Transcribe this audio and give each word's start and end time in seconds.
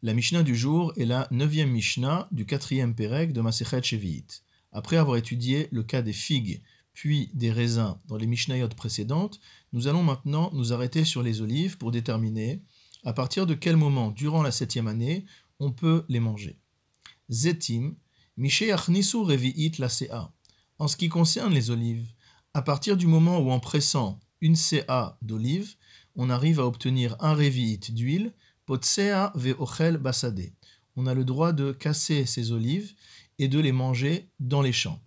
La 0.00 0.14
Mishnah 0.14 0.44
du 0.44 0.54
jour 0.54 0.92
est 0.96 1.04
la 1.04 1.26
neuvième 1.32 1.72
Mishnah 1.72 2.28
du 2.30 2.46
quatrième 2.46 2.94
Pérec 2.94 3.32
de 3.32 3.40
Masechet 3.40 3.82
Shevi'it. 3.82 4.44
Après 4.70 4.96
avoir 4.96 5.16
étudié 5.16 5.66
le 5.72 5.82
cas 5.82 6.02
des 6.02 6.12
figues 6.12 6.62
puis 6.92 7.30
des 7.34 7.50
raisins 7.50 7.96
dans 8.06 8.16
les 8.16 8.28
Mishnayot 8.28 8.68
précédentes, 8.68 9.40
nous 9.72 9.88
allons 9.88 10.04
maintenant 10.04 10.50
nous 10.52 10.72
arrêter 10.72 11.04
sur 11.04 11.24
les 11.24 11.40
olives 11.40 11.78
pour 11.78 11.90
déterminer 11.90 12.62
à 13.04 13.12
partir 13.12 13.44
de 13.44 13.54
quel 13.54 13.76
moment, 13.76 14.12
durant 14.12 14.42
la 14.42 14.52
septième 14.52 14.86
année, 14.86 15.24
on 15.58 15.72
peut 15.72 16.04
les 16.08 16.20
manger. 16.20 16.60
Zetim, 17.28 17.96
Nisu 18.36 19.16
Revi'it 19.16 19.78
la 19.78 19.88
CA. 19.88 20.32
En 20.78 20.86
ce 20.86 20.96
qui 20.96 21.08
concerne 21.08 21.52
les 21.52 21.70
olives, 21.70 22.06
à 22.54 22.62
partir 22.62 22.96
du 22.96 23.08
moment 23.08 23.40
où 23.40 23.50
en 23.50 23.58
pressant 23.58 24.20
une 24.40 24.54
CA 24.54 25.18
d'olive, 25.22 25.74
on 26.14 26.30
arrive 26.30 26.60
à 26.60 26.66
obtenir 26.66 27.16
un 27.18 27.34
Revi'it 27.34 27.92
d'huile, 27.92 28.32
Potsea 28.68 29.32
ve'ochel 29.34 29.96
basade. 29.96 30.52
On 30.94 31.06
a 31.06 31.14
le 31.14 31.24
droit 31.24 31.52
de 31.52 31.72
casser 31.72 32.26
ces 32.26 32.52
olives 32.52 32.92
et 33.38 33.48
de 33.48 33.58
les 33.58 33.72
manger 33.72 34.28
dans 34.40 34.60
les 34.60 34.74
champs. 34.74 35.00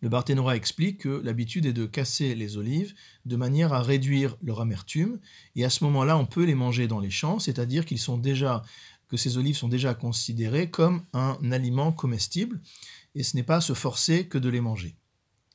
Le 0.00 0.08
Barthénora 0.08 0.54
explique 0.54 0.98
que 0.98 1.08
l'habitude 1.24 1.66
est 1.66 1.72
de 1.72 1.86
casser 1.86 2.36
les 2.36 2.56
olives 2.56 2.94
de 3.24 3.34
manière 3.34 3.72
à 3.72 3.82
réduire 3.82 4.36
leur 4.42 4.60
amertume, 4.60 5.18
et 5.56 5.64
à 5.64 5.70
ce 5.70 5.82
moment-là, 5.82 6.16
on 6.16 6.24
peut 6.24 6.44
les 6.44 6.54
manger 6.54 6.86
dans 6.86 7.00
les 7.00 7.10
champs, 7.10 7.40
c'est-à-dire 7.40 7.84
qu'ils 7.84 7.98
sont 7.98 8.16
déjà, 8.16 8.62
que 9.08 9.16
ces 9.16 9.36
olives 9.36 9.56
sont 9.56 9.66
déjà 9.66 9.94
considérées 9.94 10.70
comme 10.70 11.04
un 11.12 11.36
aliment 11.50 11.90
comestible, 11.90 12.60
et 13.16 13.24
ce 13.24 13.34
n'est 13.34 13.42
pas 13.42 13.60
se 13.60 13.74
forcer 13.74 14.28
que 14.28 14.38
de 14.38 14.48
les 14.48 14.60
manger. 14.60 14.96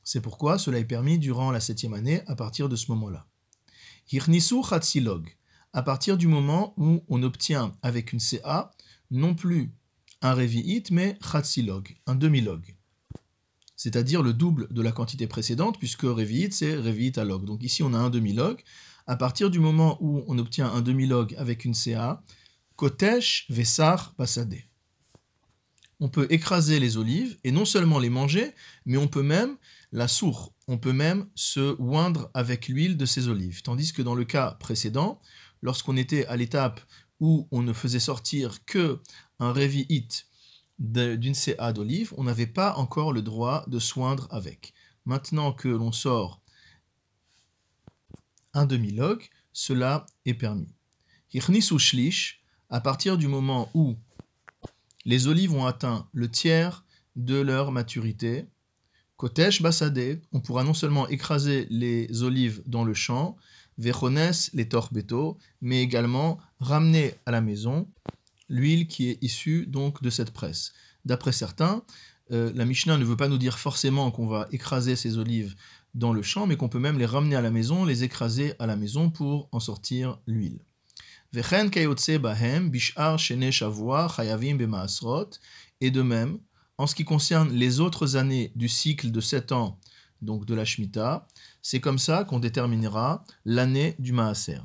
C'est 0.04 0.20
pourquoi 0.20 0.58
cela 0.58 0.78
est 0.78 0.84
permis 0.84 1.18
durant 1.18 1.52
la 1.52 1.60
septième 1.60 1.94
année 1.94 2.20
à 2.26 2.36
partir 2.36 2.68
de 2.68 2.76
ce 2.76 2.90
moment-là. 2.90 3.26
Hirnisu 4.12 4.62
chatsilog 4.62 5.36
à 5.72 5.82
partir 5.82 6.16
du 6.16 6.26
moment 6.26 6.74
où 6.76 7.04
on 7.08 7.22
obtient 7.22 7.74
avec 7.82 8.12
une 8.12 8.20
CA 8.20 8.70
non 9.10 9.34
plus 9.34 9.72
un 10.22 10.34
revi'it, 10.34 10.90
mais 10.90 11.18
chatsilog, 11.20 11.96
un 12.06 12.14
demi-log. 12.14 12.76
C'est-à-dire 13.76 14.22
le 14.22 14.32
double 14.32 14.68
de 14.72 14.82
la 14.82 14.92
quantité 14.92 15.26
précédente, 15.26 15.78
puisque 15.78 16.02
revi'it, 16.02 16.52
c'est 16.52 16.76
revi'it 16.76 17.18
à 17.18 17.24
log. 17.24 17.44
Donc 17.44 17.62
ici, 17.62 17.82
on 17.82 17.92
a 17.92 17.98
un 17.98 18.10
demi-log. 18.10 18.62
À 19.06 19.16
partir 19.16 19.50
du 19.50 19.60
moment 19.60 19.98
où 20.00 20.24
on 20.26 20.38
obtient 20.38 20.72
un 20.72 20.80
demi-log 20.80 21.34
avec 21.38 21.64
une 21.64 21.74
CA, 21.74 22.22
kotesh 22.76 23.46
vesar 23.50 24.14
pasade. 24.14 24.56
On 26.00 26.08
peut 26.08 26.26
écraser 26.30 26.80
les 26.80 26.96
olives 26.96 27.38
et 27.44 27.52
non 27.52 27.64
seulement 27.64 27.98
les 27.98 28.10
manger, 28.10 28.52
mais 28.84 28.98
on 28.98 29.08
peut 29.08 29.22
même 29.22 29.56
la 29.92 30.08
sourd, 30.08 30.52
on 30.68 30.76
peut 30.76 30.92
même 30.92 31.26
se 31.34 31.74
oindre 31.80 32.30
avec 32.34 32.68
l'huile 32.68 32.96
de 32.96 33.06
ces 33.06 33.28
olives. 33.28 33.62
Tandis 33.62 33.92
que 33.92 34.02
dans 34.02 34.14
le 34.14 34.24
cas 34.24 34.52
précédent, 34.60 35.20
lorsqu'on 35.62 35.96
était 35.96 36.26
à 36.26 36.36
l'étape 36.36 36.80
où 37.20 37.48
on 37.50 37.62
ne 37.62 37.72
faisait 37.72 38.00
sortir 38.00 38.64
que 38.64 39.00
un 39.38 39.52
revi'it 39.52 40.26
d'une 40.78 41.34
CA 41.34 41.72
d'olive, 41.72 42.12
on 42.16 42.24
n'avait 42.24 42.46
pas 42.46 42.74
encore 42.76 43.12
le 43.12 43.22
droit 43.22 43.64
de 43.66 43.78
soindre 43.78 44.28
avec. 44.30 44.74
Maintenant 45.06 45.52
que 45.52 45.68
l'on 45.68 45.92
sort 45.92 46.42
un 48.52 48.66
demi-log, 48.66 49.28
cela 49.52 50.06
est 50.24 50.34
permis. 50.34 50.74
ou 51.34 51.78
shlish, 51.78 52.42
à 52.68 52.80
partir 52.80 53.16
du 53.16 53.28
moment 53.28 53.70
où 53.74 53.96
les 55.04 55.28
olives 55.28 55.52
ont 55.52 55.66
atteint 55.66 56.08
le 56.12 56.30
tiers 56.30 56.84
de 57.14 57.36
leur 57.40 57.70
maturité, 57.70 58.46
kotesh 59.16 59.62
basade, 59.62 60.20
on 60.32 60.40
pourra 60.40 60.64
non 60.64 60.74
seulement 60.74 61.08
écraser 61.08 61.66
les 61.70 62.22
olives 62.22 62.62
dans 62.66 62.84
le 62.84 62.94
champ, 62.94 63.36
Vechones 63.78 64.32
les 64.54 64.68
torbeto, 64.68 65.38
mais 65.60 65.82
également 65.82 66.38
ramener 66.60 67.14
à 67.26 67.30
la 67.30 67.40
maison 67.40 67.88
l'huile 68.48 68.86
qui 68.86 69.10
est 69.10 69.22
issue 69.22 69.66
donc 69.66 70.02
de 70.02 70.10
cette 70.10 70.32
presse. 70.32 70.72
D'après 71.04 71.32
certains, 71.32 71.82
euh, 72.32 72.52
la 72.54 72.64
Mishnah 72.64 72.96
ne 72.96 73.04
veut 73.04 73.16
pas 73.16 73.28
nous 73.28 73.38
dire 73.38 73.58
forcément 73.58 74.10
qu'on 74.10 74.26
va 74.26 74.48
écraser 74.50 74.96
ces 74.96 75.18
olives 75.18 75.54
dans 75.94 76.12
le 76.12 76.22
champ, 76.22 76.46
mais 76.46 76.56
qu'on 76.56 76.68
peut 76.68 76.78
même 76.78 76.98
les 76.98 77.06
ramener 77.06 77.36
à 77.36 77.40
la 77.40 77.50
maison, 77.50 77.84
les 77.84 78.04
écraser 78.04 78.54
à 78.58 78.66
la 78.66 78.76
maison 78.76 79.10
pour 79.10 79.48
en 79.52 79.60
sortir 79.60 80.18
l'huile. 80.26 80.60
Et 81.32 81.40
de 85.90 86.02
même, 86.02 86.38
en 86.78 86.86
ce 86.86 86.94
qui 86.94 87.04
concerne 87.04 87.52
les 87.52 87.80
autres 87.80 88.16
années 88.16 88.52
du 88.54 88.68
cycle 88.68 89.10
de 89.10 89.20
7 89.20 89.52
ans, 89.52 89.78
donc 90.22 90.46
de 90.46 90.54
la 90.54 90.64
Shemitah, 90.64 91.26
c'est 91.68 91.80
comme 91.80 91.98
ça 91.98 92.22
qu'on 92.22 92.38
déterminera 92.38 93.24
l'année 93.44 93.96
du 93.98 94.12
Maaser. 94.12 94.60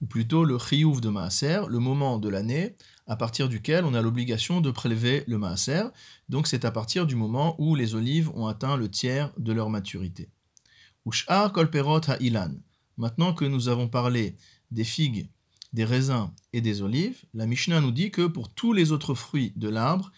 Ou 0.00 0.06
plutôt 0.06 0.44
le 0.44 0.60
Chiyuv 0.60 1.00
de 1.00 1.08
Maaser, 1.08 1.62
le 1.68 1.80
moment 1.80 2.20
de 2.20 2.28
l'année 2.28 2.76
à 3.08 3.16
partir 3.16 3.48
duquel 3.48 3.84
on 3.84 3.94
a 3.94 4.00
l'obligation 4.00 4.60
de 4.60 4.70
prélever 4.70 5.24
le 5.26 5.38
Maaser. 5.38 5.82
Donc 6.28 6.46
c'est 6.46 6.64
à 6.64 6.70
partir 6.70 7.06
du 7.06 7.16
moment 7.16 7.56
où 7.58 7.74
les 7.74 7.96
olives 7.96 8.30
ont 8.36 8.46
atteint 8.46 8.76
le 8.76 8.88
tiers 8.88 9.32
de 9.38 9.52
leur 9.52 9.70
maturité. 9.70 10.28
Ushar 11.04 11.52
kolperot 11.52 12.08
ha'ilan. 12.08 12.52
Maintenant 12.96 13.34
que 13.34 13.44
nous 13.44 13.66
avons 13.66 13.88
parlé 13.88 14.36
des 14.70 14.84
figues, 14.84 15.28
des 15.72 15.84
raisins 15.84 16.30
et 16.52 16.60
des 16.60 16.80
olives, 16.80 17.24
la 17.34 17.46
Mishnah 17.46 17.80
nous 17.80 17.90
dit 17.90 18.12
que 18.12 18.28
pour 18.28 18.54
tous 18.54 18.72
les 18.72 18.92
autres 18.92 19.14
fruits 19.14 19.52
de 19.56 19.68
l'arbre, 19.68 20.12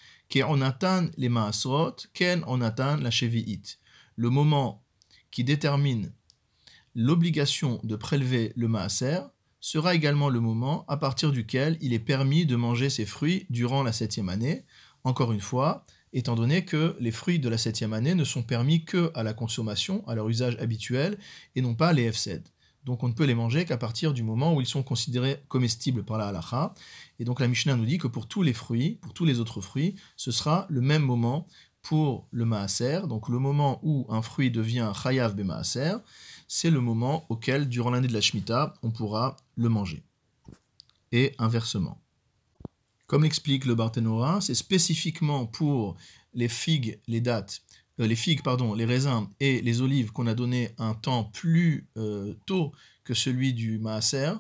on 0.46 0.60
atteint 0.60 1.08
les 1.16 1.30
maasrot, 1.30 1.96
ken 2.12 2.44
atteint 2.60 2.98
la 2.98 3.10
chevi'it. 3.10 3.78
Le 4.16 4.28
moment 4.28 4.85
qui 5.30 5.44
détermine 5.44 6.12
l'obligation 6.94 7.80
de 7.84 7.94
prélever 7.94 8.52
le 8.56 8.68
maaser 8.68 9.20
sera 9.60 9.94
également 9.94 10.28
le 10.28 10.40
moment 10.40 10.84
à 10.88 10.96
partir 10.96 11.32
duquel 11.32 11.76
il 11.80 11.92
est 11.92 11.98
permis 11.98 12.46
de 12.46 12.56
manger 12.56 12.88
ces 12.88 13.04
fruits 13.04 13.46
durant 13.50 13.82
la 13.82 13.92
septième 13.92 14.28
année. 14.28 14.64
Encore 15.04 15.32
une 15.32 15.40
fois, 15.40 15.84
étant 16.12 16.34
donné 16.34 16.64
que 16.64 16.96
les 17.00 17.10
fruits 17.10 17.38
de 17.38 17.48
la 17.48 17.58
septième 17.58 17.92
année 17.92 18.14
ne 18.14 18.24
sont 18.24 18.42
permis 18.42 18.84
que 18.84 19.10
à 19.14 19.22
la 19.22 19.34
consommation, 19.34 20.06
à 20.08 20.14
leur 20.14 20.28
usage 20.28 20.56
habituel, 20.60 21.18
et 21.54 21.60
non 21.60 21.74
pas 21.74 21.92
les 21.92 22.04
FCD. 22.04 22.44
Donc 22.84 23.02
on 23.02 23.08
ne 23.08 23.12
peut 23.12 23.24
les 23.24 23.34
manger 23.34 23.64
qu'à 23.64 23.76
partir 23.76 24.14
du 24.14 24.22
moment 24.22 24.54
où 24.54 24.60
ils 24.60 24.66
sont 24.66 24.84
considérés 24.84 25.42
comestibles 25.48 26.04
par 26.04 26.18
la 26.18 26.28
halacha. 26.28 26.72
Et 27.18 27.24
donc 27.24 27.40
la 27.40 27.48
Mishnah 27.48 27.74
nous 27.74 27.84
dit 27.84 27.98
que 27.98 28.06
pour 28.06 28.28
tous 28.28 28.42
les 28.42 28.52
fruits, 28.52 28.98
pour 29.02 29.12
tous 29.12 29.24
les 29.24 29.40
autres 29.40 29.60
fruits, 29.60 29.96
ce 30.16 30.30
sera 30.30 30.66
le 30.70 30.80
même 30.80 31.02
moment 31.02 31.48
pour 31.86 32.26
le 32.32 32.44
maaser, 32.44 33.06
donc 33.06 33.28
le 33.28 33.38
moment 33.38 33.78
où 33.84 34.06
un 34.08 34.20
fruit 34.20 34.50
devient 34.50 34.90
chayav 35.00 35.36
maaser, 35.44 35.92
c'est 36.48 36.70
le 36.70 36.80
moment 36.80 37.24
auquel, 37.28 37.68
durant 37.68 37.90
l'année 37.90 38.08
de 38.08 38.12
la 38.12 38.20
Shemitah, 38.20 38.74
on 38.82 38.90
pourra 38.90 39.36
le 39.54 39.68
manger. 39.68 40.02
Et 41.12 41.32
inversement. 41.38 42.00
Comme 43.06 43.22
l'explique 43.22 43.66
le 43.66 43.76
Barthénora, 43.76 44.40
c'est 44.40 44.56
spécifiquement 44.56 45.46
pour 45.46 45.96
les 46.34 46.48
figues, 46.48 46.98
les 47.06 47.22
euh, 47.28 48.06
les 48.08 48.16
figues, 48.16 48.42
pardon, 48.42 48.74
les 48.74 48.84
raisins 48.84 49.28
et 49.38 49.62
les 49.62 49.80
olives 49.80 50.10
qu'on 50.10 50.26
a 50.26 50.34
donné 50.34 50.70
un 50.78 50.94
temps 50.94 51.22
plus 51.22 51.86
euh, 51.96 52.34
tôt 52.46 52.72
que 53.04 53.14
celui 53.14 53.54
du 53.54 53.78
maaser, 53.78 54.32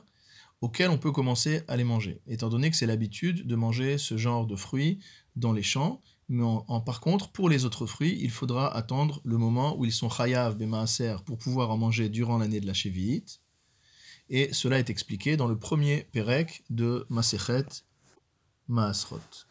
auquel 0.60 0.90
on 0.90 0.98
peut 0.98 1.12
commencer 1.12 1.62
à 1.68 1.76
les 1.76 1.84
manger, 1.84 2.20
étant 2.26 2.48
donné 2.48 2.70
que 2.70 2.76
c'est 2.76 2.86
l'habitude 2.86 3.46
de 3.46 3.56
manger 3.56 3.98
ce 3.98 4.16
genre 4.16 4.46
de 4.46 4.56
fruits 4.56 4.98
dans 5.36 5.52
les 5.52 5.62
champs, 5.62 6.00
mais 6.28 6.42
en, 6.42 6.80
par 6.80 7.00
contre, 7.00 7.30
pour 7.30 7.48
les 7.48 7.64
autres 7.64 7.86
fruits, 7.86 8.18
il 8.20 8.30
faudra 8.30 8.74
attendre 8.74 9.20
le 9.24 9.38
moment 9.38 9.78
où 9.78 9.84
ils 9.84 9.92
sont 9.92 10.10
chayav 10.10 10.56
bemaaser 10.56 11.16
pour 11.24 11.38
pouvoir 11.38 11.70
en 11.70 11.76
manger 11.76 12.08
durant 12.08 12.38
l'année 12.38 12.60
de 12.60 12.66
la 12.66 12.74
cheviite. 12.74 13.40
Et 14.28 14.52
cela 14.52 14.80
est 14.80 14.90
expliqué 14.90 15.36
dans 15.36 15.46
le 15.46 15.56
premier 15.56 16.08
perek 16.10 16.64
de 16.68 17.06
Masechet 17.10 17.84
Maasrot. 18.66 19.45